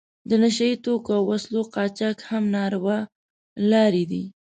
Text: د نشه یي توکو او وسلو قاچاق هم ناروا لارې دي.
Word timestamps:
د 0.29 0.31
نشه 0.43 0.65
یي 0.69 0.75
توکو 0.85 1.11
او 1.17 1.23
وسلو 1.31 1.61
قاچاق 1.73 2.17
هم 2.29 2.43
ناروا 2.55 2.99
لارې 3.71 4.03
دي. 4.11 4.23